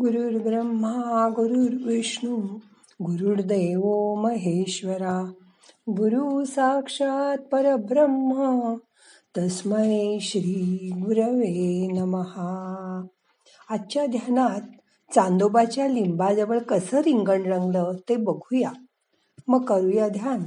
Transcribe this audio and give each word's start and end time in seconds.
गुरुर्ब्रह्मा 0.00 1.28
गुरुर्विष्णू 1.28 2.36
गुरुर्देव 3.02 4.14
महेश्वरा 4.14 5.32
गुरु 5.88 6.44
साक्षात 6.44 7.36
परब्रह्म 7.38 8.74
तस्मै 9.38 10.18
श्री 10.20 10.90
गुरवे 10.94 11.88
नमहा 11.92 13.06
आजच्या 13.70 14.06
ध्यानात 14.06 14.60
चांदोबाच्या 15.14 15.88
लिंबाजवळ 15.88 16.58
कसं 16.58 16.98
रिंगण 16.98 17.42
रंगलं 17.42 17.92
ते 18.08 18.16
बघूया. 18.16 18.70
मग 19.48 19.64
करूया 19.64 20.08
ध्यान. 20.08 20.44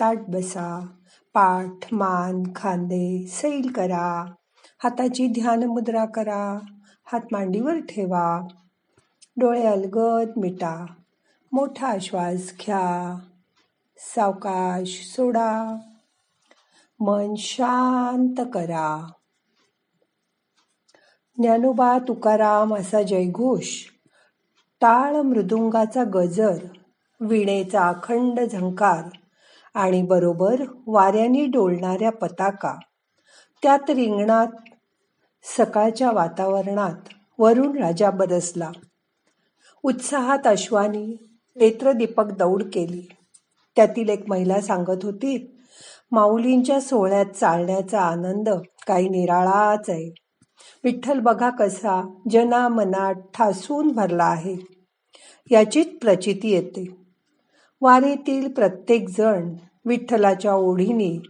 ताट 0.00 0.18
बसा 0.28 0.86
पाठ 1.34 1.94
मान 1.94 2.42
खांदे 2.56 3.26
सैल 3.28 3.72
करा. 3.72 4.32
हाताची 4.82 5.26
ध्यान 5.26 5.64
मुद्रा 5.64 6.04
करा. 6.04 6.58
हात 7.12 7.20
मांडीवर 7.32 7.80
ठेवा. 7.80 8.46
डोळे 9.40 9.66
अलगद 9.66 10.28
मिटा. 10.36 10.86
मोठा 11.52 11.96
श्वास 12.00 12.36
घ्या. 12.36 13.18
सावकाश 13.98 15.12
सोडा. 15.16 15.76
मन 17.00 17.34
शांत 17.38 18.44
करा. 18.54 19.10
ज्ञानोबा 21.36 21.98
तुकाराम 21.98 22.76
असा 22.76 23.02
जयघोष 23.02 23.84
टाळ 24.80 25.16
मृदुंगाचा 25.16 26.02
गजर 26.14 26.58
विणेचा 27.20 27.88
अखंड 27.88 28.40
झंकार 28.40 29.08
आणि 29.74 30.02
बरोबर 30.02 30.62
वाऱ्याने 30.86 31.46
डोलणाऱ्या 31.46 32.12
पताका. 32.12 32.74
त्यात 33.62 33.90
रिंगणात 33.90 34.46
सकाळच्या 35.42 36.10
वातावरणात 36.10 37.08
वरुण 37.38 37.78
राजा 37.78 38.10
बरसला. 38.10 38.70
उत्साहात 39.84 40.46
अश्वानी 40.46 41.16
नेत्रदीपक 41.56 42.24
दौड 42.24 42.62
केली. 42.62 43.08
त्यातील 43.76 44.08
एक 44.08 44.24
महिला 44.28 44.60
सांगत 44.60 45.04
होती 45.04 45.60
माऊलींच्या 46.12 46.80
सोहळ्यात 46.80 47.26
चालण्याचा 47.26 48.00
आनंद 48.00 48.48
काही 48.86 49.08
निराळाच 49.08 49.90
आहे. 49.90 50.14
विठ्ठल 50.84 51.18
बघा 51.18 51.50
कसा 51.50 52.14
जना 52.30 52.68
मनात 52.68 53.14
ठासून 53.34 53.88
भरला 53.88 54.24
आहे. 54.24 54.56
याचीच 55.50 55.98
प्रचिती 55.98 56.50
येते. 56.50 56.84
वारीतील 57.80 58.52
प्रत्येक 58.52 59.08
जण 59.08 59.54
विठ्ठलाच्या 59.84 60.54
ओढीने 60.54 61.22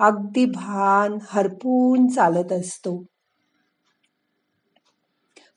अगदी 0.00 0.44
भान 0.44 1.18
हरपून 1.28 2.06
चालत 2.06 2.52
असतो. 2.52 3.04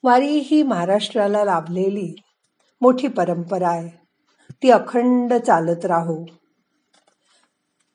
वारी 0.04 0.40
ही 0.40 0.64
महाराष्ट्राला 0.64 1.44
लाभलेली 1.44 2.16
मोठी 2.82 3.08
परंपरा 3.08 3.70
आहे. 3.70 3.90
ती 4.64 4.70
अखंड 4.70 5.34
चालत 5.34 5.86
राहो. 5.86 6.26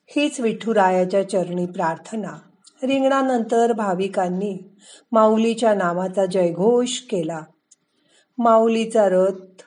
हीच 0.07 0.39
विठुरायाच्या 0.39 1.29
चरणी 1.29 1.65
प्रार्थना. 1.65 2.29
रिंगणानंतर 2.83 3.73
भाविकांनी 3.73 4.75
माऊलीच्या 5.11 5.73
नावाचा 5.73 6.25
जयघोष 6.25 6.99
केला. 6.99 7.41
माऊलीचा 8.37 9.09
रथ 9.09 9.61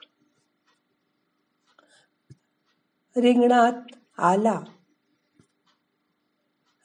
रिंगणात 3.17 3.73
आला. 4.19 4.61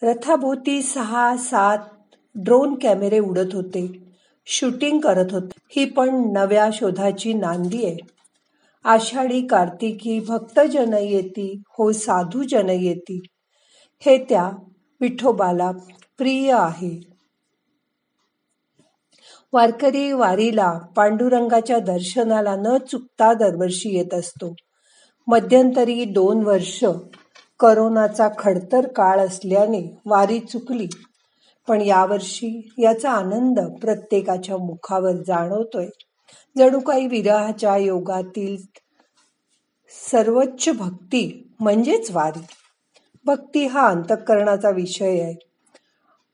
रथाभोवती 0.04 0.82
सहा 0.82 1.38
सात 1.38 1.78
ड्रोन 2.36 2.76
कॅमेरे 2.82 3.20
उडत 3.20 3.54
होते. 3.54 4.14
शूटिंग 4.46 5.00
करत 5.00 5.26
होते. 5.32 5.52
ही 5.70 5.86
पण 5.86 6.34
नव्या 6.34 6.70
शोधाची 6.74 7.34
नांदी 7.34 7.86
आहे. 7.86 8.13
आषाढी 8.86 9.48
कार्तिकी 9.48 10.20
भक्तजन 10.20 10.94
येती 10.94 11.62
हो 11.70 11.92
साधू 11.92 12.44
जन 12.44 12.70
येती 12.70 13.22
हे 14.06 14.18
त्या 14.18 14.50
विठोबाला 15.02 15.72
प्रिय 16.18 16.52
आहे. 16.52 17.14
वारकरी 19.54 20.12
वारीला 20.12 20.80
पांडुरंगाच्या 20.96 21.80
दर्शनाला 21.80 22.56
न 22.56 22.78
चुकता 22.78 23.34
दरवर्षी 23.34 23.98
येत 23.98 24.14
असतो. 24.14 24.56
मध्यंतरी 25.28 26.06
दोन 26.06 26.44
वर्ष 26.44 26.86
करोनाचा 27.60 28.28
खडतर 28.40 28.88
काळ 28.88 29.20
असल्याने 29.20 30.00
वारी 30.06 30.40
चुकली. 30.40 30.88
पण 31.68 31.82
यावर्षी 31.82 32.70
याचा 32.80 33.12
आनंद 33.12 33.60
प्रत्येकाच्या 33.82 34.58
मुखावर 34.58 35.12
जाणवतोय. 35.12 35.88
जणू 36.58 36.80
काही 36.80 37.08
विरहाच्या 37.08 37.78
योगातील 37.78 38.58
सर्वोच्च 40.12 40.70
भक्ती 40.78 41.54
म्हणजेच 41.60 42.12
वारी. 42.12 42.46
भक्ती 43.26 43.66
हा 43.66 43.88
अंतःकरणाचा 43.88 44.70
विषय 44.70 45.22
आहे. 45.22 45.36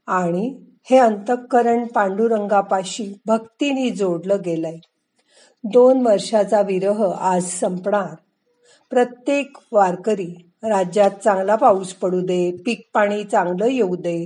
आणि 0.08 0.62
हे 0.84 0.98
अंतःकरण 0.98 1.86
पांडुरंगापाशी 1.86 3.14
भक्तीने 3.26 3.90
जोडलं 3.90 4.38
गेलंय. 4.46 4.78
दोन 5.64 6.08
वर्षाचा 6.08 6.62
विरह 6.62 7.12
आज 7.12 7.44
संपणार. 7.44 8.16
प्रत्येक 8.90 9.58
वारकरी 9.72 10.50
राज्यात 10.64 11.12
चांगला 11.12 11.56
पाऊस 11.56 11.94
पडू 11.94 12.20
दे 12.20 12.58
पीक 12.66 12.90
पाणी 12.94 13.24
चांगलं 13.24 13.66
येऊ 13.66 13.96
दे 13.96 14.26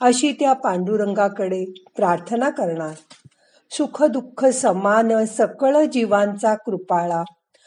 अशी 0.00 0.32
त्या 0.32 0.52
पांडुरंगाकडे 0.52 1.64
प्रार्थना 1.96 2.50
करणार. 2.50 2.94
सुख 3.72 4.02
दुःख 4.02 4.44
समान 4.44 5.24
सकळ 5.24 5.84
जीवांचा 5.84 6.54
कृपाळा. 6.54 7.22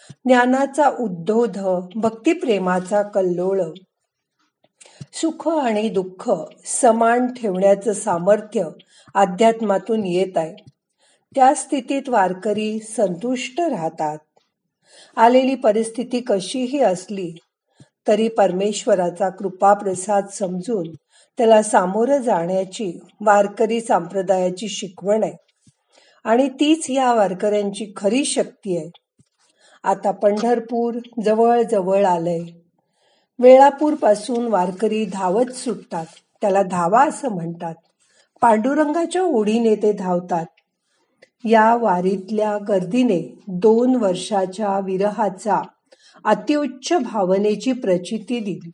ज्ञानाचा 0.10 0.90
उद्धोध 0.90 1.60
भक्तिप्रेमाचा 1.96 3.02
कल्लोळ. 3.02 3.62
सुख 5.14 5.48
आणि 5.48 5.90
दुःख 5.90 6.32
समान 6.66 7.34
ठेवण्याचं 7.34 7.94
सामर्थ्य 7.94 8.64
अध्यात्मातून 9.16 10.06
येत 10.06 10.38
आहे. 10.38 10.56
त्या 11.36 11.54
स्थितीत 11.54 12.10
वारकरी 12.10 12.80
संतुष्ट 12.80 13.62
राहतात. 13.62 14.18
आलेली 15.18 15.56
परिस्थिती 15.56 16.20
कशीही 16.20 16.80
असली 16.80 17.34
तरी 18.08 18.28
परमेश्वराचा 18.28 19.30
कृपा 19.30 19.74
प्रसाद 19.74 20.28
समजून 20.28 20.92
त्याला 21.38 21.64
सामोरं 21.64 22.18
जाण्याची 22.18 23.00
वारकरी 23.22 23.82
संप्रदायाची 23.82 24.68
शिकवण 24.68 25.24
आहे. 25.24 25.45
आणि 26.26 26.50
तीच 26.50 26.90
या 26.90 27.14
वारकऱ्यांची 27.14 27.94
खरी 27.98 28.26
शक्ती 28.26 28.78
आहे. 28.78 28.90
आता 29.84 30.12
पंढरपूर 30.12 30.96
जवळ 31.26 31.62
जवळ 31.62 32.06
आलंय. 32.06 32.44
वेळापूरपासून 33.40 34.48
वारकरी 34.48 35.06
धावत 35.06 35.52
सुटतात. 35.52 36.06
त्याला 36.42 36.64
धावा 36.64 37.06
असं 37.06 37.30
म्हणतात. 37.30 37.76
पांडुरंगाच्या 38.42 39.22
ओढीने 39.22 39.76
ते 39.76 39.92
धावतात. 39.92 40.46
या 41.44 41.76
वारीतल्या 41.76 42.58
गर्दीने 42.58 43.44
दोन 43.48 43.96
वर्षाच्या 43.96 44.80
विरहाचा 44.80 45.62
अतिउच्च 46.24 46.94
भावनेची 46.94 47.72
प्रचिती 47.72 48.40
दिली. 48.40 48.72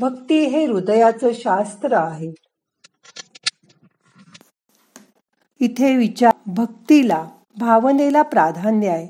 भक्ती 0.00 0.44
हे 0.44 0.66
हृदयाचं 0.66 1.28
शास्त्र 1.34 1.92
आहे. 1.92 2.43
इथे 5.64 5.96
विचार 5.96 6.32
भक्तीला 6.46 7.26
भावनेला 7.58 8.22
प्राधान्य 8.22 8.88
आहे. 8.88 9.08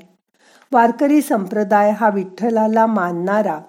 वारकरी 0.71 1.21
संप्रदाय 1.21 1.91
हा 1.91 2.09
विठ्ठलाला 2.09 2.85
मानणारा 2.85 3.59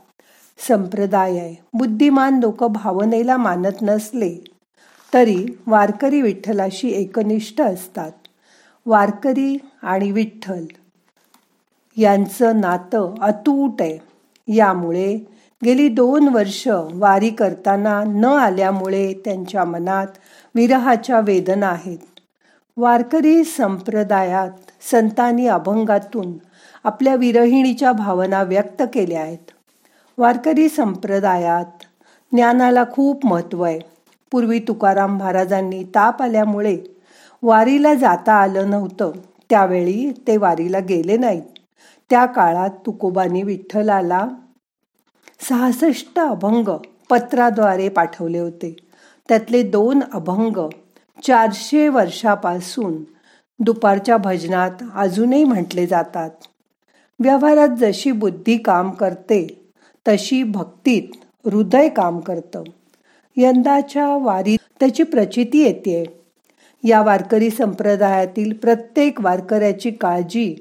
संप्रदाय 0.69 1.39
आहे. 1.39 1.55
बुद्धिमान 1.73 2.41
लोक 2.41 2.65
भावनेला 2.65 3.37
मानत 3.37 3.83
नसले 3.83 4.45
तरी 5.15 5.47
वारकरी 5.67 6.23
विठ्ठलाशी 6.23 6.89
एकनिष्ठ 6.89 7.61
असतात. 7.61 8.11
वारकरी 8.87 9.59
आणि 9.82 10.11
विठ्ठल 10.12 10.65
यांचं 11.97 12.61
नातं 12.61 13.15
अतूट 13.21 13.82
आहे. 13.82 13.99
यामुळे 14.55 15.17
गेली 15.65 15.89
दोन 15.89 16.29
वर्ष 16.29 16.69
वारी 16.93 17.31
करताना 17.31 18.03
न 18.06 18.25
आल्यामुळे 18.25 19.12
त्यांच्या 19.25 19.65
मनात 19.65 20.06
विरहाच्या 20.55 21.21
वेदना 21.21 21.69
आहेत. 21.69 21.99
वारकरी 22.78 23.44
संप्रदायात 23.44 24.50
संतांनी 24.90 25.46
अभंगातून 25.46 26.32
आपल्या 26.84 27.14
विरहिणीच्या 27.14 27.93
भावना 27.93 28.43
व्यक्त 28.43 28.82
केल्या 28.94 29.20
आहेत. 29.23 29.50
वारकरी 30.19 30.69
संप्रदायात 30.69 31.84
ज्ञानाला 32.32 32.84
खूप 32.93 33.26
महत्त्व 33.26 33.62
आहे. 33.62 33.78
पूर्वी 34.32 34.58
तुकाराम 34.58 35.19
महाराजांनी 35.19 35.84
ताप 35.84 36.23
आल्यामुळे 36.23 36.78
वारीला 37.43 37.94
जाता 37.94 38.32
आलं 38.32 38.70
नव्हतं. 38.70 39.12
त्यावेळी 39.50 40.12
ते 40.26 40.37
वारीला 40.37 40.79
गेले 40.79 41.17
नाहीत. 41.17 41.43
त्या 42.11 42.26
काळात 42.26 42.70
तुकोबानी 42.87 43.43
विठ्ठलाला 43.43 44.29
सहासष्ट 45.49 46.19
अभंग 46.19 46.69
पत्राद्वारे 47.11 47.88
पाठवले 47.88 48.38
होते. 48.38 48.76
त्यातले 49.29 49.62
दोन 49.62 50.00
अभंग 50.14 50.69
चारशे 51.23 51.89
वर्षापासून 51.89 53.03
दुपारच्या 53.59 54.17
भजनात 54.17 54.83
अजूनही 54.95 55.45
म्हटले 55.45 55.87
जातात. 55.87 56.31
व्यवहारात 57.21 57.69
जशी 57.69 58.11
बुद्धी 58.13 58.59
काम 58.59 58.91
करते 58.91 59.69
तशी 60.09 60.43
भक्तीत 60.43 61.17
हृदय 61.49 61.89
काम 61.89 62.21
करतं. 62.21 62.63
यंदाच्या 63.37 64.09
वारीत 64.09 64.59
त्याची 64.81 65.03
प्रचिती 65.03 65.59
येते 65.59 66.05
या 66.85 67.03
वारकरी 67.03 67.51
संप्रदायातील 67.51 68.53
प्रत्येक 68.53 69.21
वारकऱ्याची 69.21 69.91
काळजी 69.91 70.55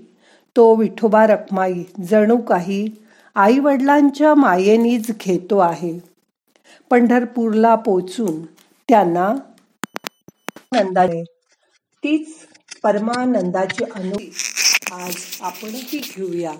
तो 0.55 0.75
विठोबा 0.75 1.27
रखमाई 1.27 1.83
जणू 2.09 2.37
काही 2.37 2.87
आई 3.35 3.59
वडिलांच्या 3.59 4.33
मायेनीच 4.35 5.11
घेतो 5.19 5.57
आहे. 5.57 5.99
पंढरपूरला 6.89 7.75
पोचून 7.75 8.45
त्यांना 8.89 9.35
नंदाचे 10.75 11.23
तीच 12.03 12.35
परमानंदाची 12.83 13.83
अनुभूती 13.83 14.31
आज 14.91 15.15
आपणही 15.41 15.97
घेऊया. 15.97 16.51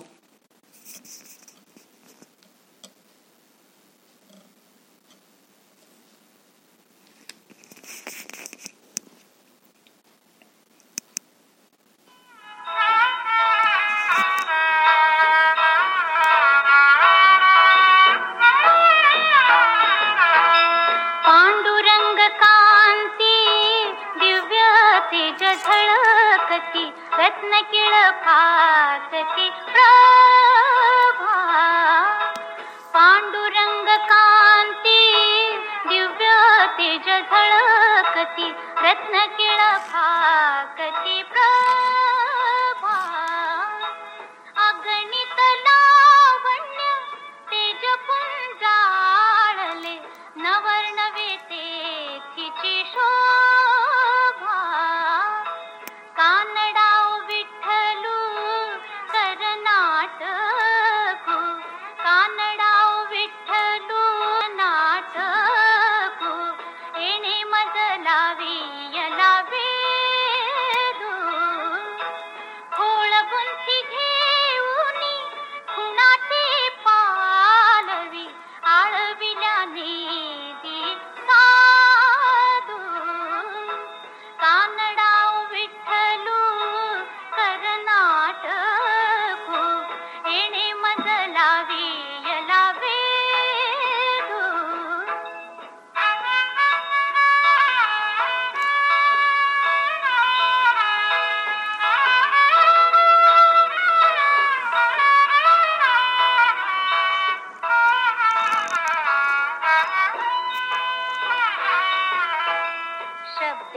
रत्न 38.38 39.26
के 39.38 39.45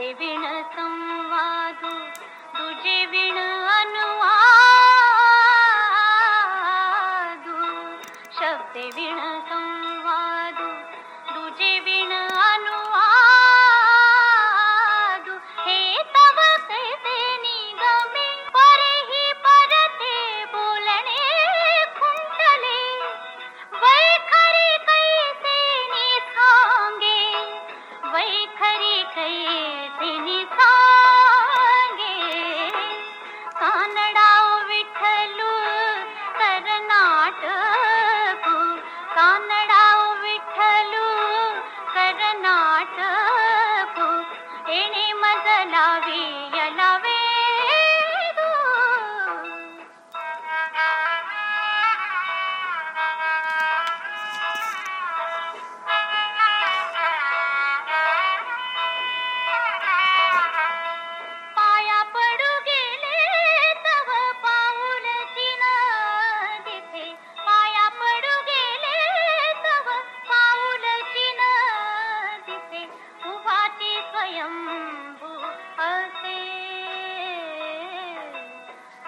ते 0.00 0.12
विण 0.18 0.44
संवादु 0.74 1.90
तुझे 2.56 2.98
विण 3.12 3.38
अनु 3.72 4.09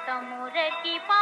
तमूरे 0.07 0.69
किपा 0.83 1.22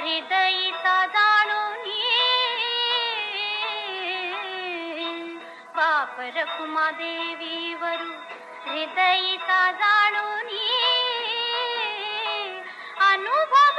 हृदयिता 0.00 0.96
दाणोनि 1.14 2.02
पाप 5.76 6.16
रकुमा 6.36 6.86
देवी 7.00 7.74
वरु 7.82 8.10
हृदयिता 8.66 9.60
दाणोनि 9.82 10.62
अनुभव 13.10 13.78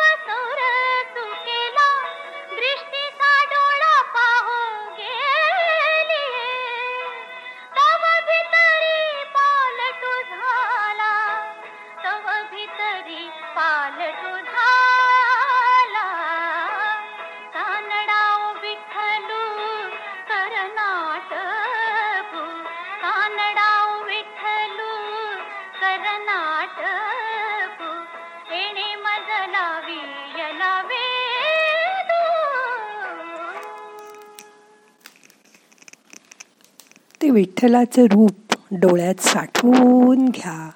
ते 37.29 37.33
विठ्ठलाचं 37.33 38.03
रूप 38.03 38.55
डोळ्यात 38.71 39.15
साठवून 39.15 40.29
घ्या. 40.29 40.69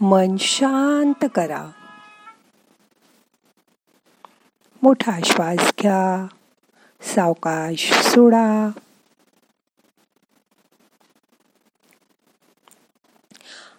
मन 0.00 0.36
शांत 0.38 1.28
करा. 1.34 1.70
मोठा 4.82 5.12
श्वास 5.24 5.72
घ्या. 5.80 6.26
सावकाश 7.14 7.92
सोडा. 7.92 8.70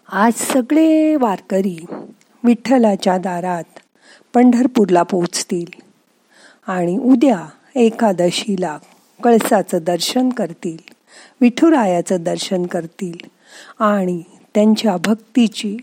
आज 0.08 0.34
सगळे 0.34 1.16
वारकरी 1.16 1.86
विठ्ठलाच्या 2.44 3.18
दारात 3.18 3.80
पंढरपूरला 4.34 5.04
पोचतील 5.04 5.82
आणि 6.68 6.98
उद्या 6.98 7.46
एकादशीला 7.76 8.78
कळसाचं 9.24 9.78
दर्शन 9.82 10.30
करतील. 10.30 11.03
विठुरायाचं 11.42 12.18
दर्शन 12.24 12.66
करतील 12.66 13.28
आणि 13.80 14.24
त्यांच्या 14.54 14.98
भक्तीची 14.98 15.78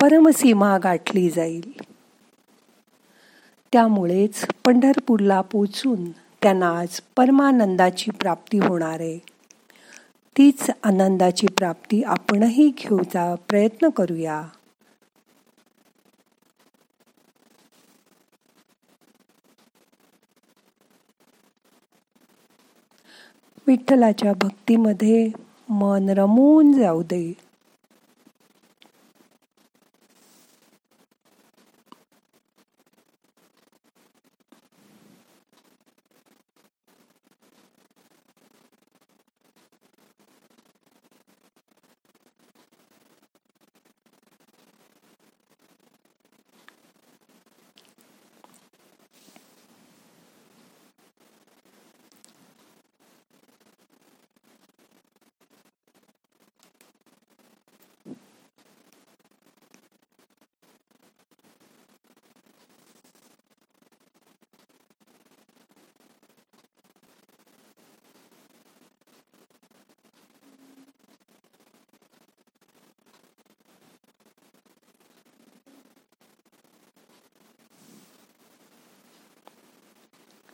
परमसीमा 0.00 0.78
गाठली 0.78 1.30
जाईल. 1.30 1.72
त्यामुळेच 3.72 4.46
पंढरपूरला 4.64 5.40
पोचून 5.40 6.10
त्यांना 6.10 6.78
आज 6.78 7.00
परमानंदाची 7.16 8.10
प्राप्ती 8.10 8.58
होणार 8.58 9.00
आहे. 9.00 9.18
तीच 10.38 10.70
आनंदाची 10.82 11.46
प्राप्ती 11.46 12.02
आपणही 12.02 12.72
घेऊचा 12.78 13.34
प्रयत्न 13.48 13.88
करूया. 13.88 14.42
विठ्ठलाच्या 23.66 24.32
भक्तीमध्ये 24.32 25.30
मन 25.68 26.08
रमून 26.08 26.72
जाऊ 26.72 27.02
दे. 27.02 27.45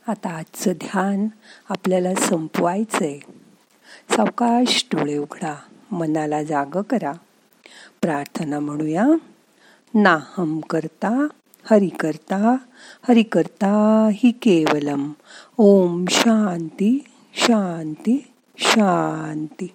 आता 0.07 0.29
आजचं 0.29 0.71
ध्यान 0.71 1.27
आपल्याला 1.69 2.15
संपवायचं 2.15 3.05
आहे 3.05 3.19
सावकाश 4.09 4.87
डोळे 4.93 5.17
उघडा 5.17 5.55
मनाला 5.91 6.43
जाग 6.43 6.65
करा. 6.65 7.11
प्रार्थना 8.01 8.59
म्हणूया. 8.59 9.05
नाहम 9.93 10.59
करता 10.59 11.27
हरि 11.71 11.89
करता 11.89 12.57
हरि 13.09 13.23
करता 13.23 14.09
हि 14.13 14.31
केवलम. 14.31 15.11
ओम 15.57 16.05
शांती 16.09 17.03
शांती 17.33 18.31
शांती. 18.57 19.67